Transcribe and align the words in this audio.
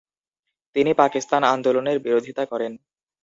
তিনি 0.75 0.91
পাকিস্তান 0.93 1.41
আন্দোলনের 1.45 1.97
বিরোধীতা 1.99 2.43
করেন। 2.45 2.73